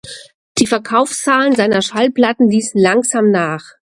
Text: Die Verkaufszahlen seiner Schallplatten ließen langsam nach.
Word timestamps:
Die 0.57 0.65
Verkaufszahlen 0.65 1.53
seiner 1.55 1.83
Schallplatten 1.83 2.49
ließen 2.49 2.81
langsam 2.81 3.29
nach. 3.29 3.75